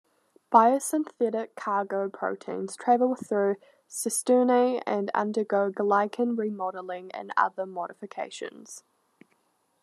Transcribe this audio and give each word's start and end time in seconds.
Biosynthetic 0.51 1.53
cargo 1.53 2.09
proteins 2.09 2.75
travel 2.75 3.13
through 3.13 3.57
cisternae 3.87 4.81
and 4.87 5.11
undergo 5.13 5.69
glycan 5.69 6.35
remodeling 6.35 7.11
and 7.11 7.31
other 7.37 7.67
modifications. 7.67 8.83